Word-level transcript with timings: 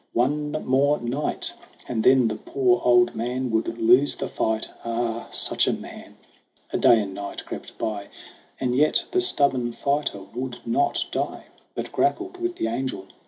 'One 0.13 0.53
more 0.65 0.99
night, 0.99 1.53
And 1.87 2.03
then 2.03 2.27
the 2.27 2.33
poor 2.35 2.81
old 2.83 3.13
man 3.13 3.51
would 3.51 3.67
lose 3.77 4.15
the 4.15 4.27
fight 4.27 4.67
Ah, 4.83 5.27
such 5.29 5.67
a 5.67 5.73
man!' 5.73 6.17
A 6.73 6.77
day 6.79 6.99
and 7.03 7.13
night 7.13 7.45
crept 7.45 7.77
by, 7.77 8.07
And 8.59 8.75
yet 8.75 9.05
the 9.11 9.21
stubborn 9.21 9.73
fighter 9.73 10.21
would 10.33 10.57
not 10.65 11.05
die, 11.11 11.43
But 11.75 11.91
grappled 11.91 12.37
with 12.41 12.55
the 12.55 12.65
angel. 12.65 13.09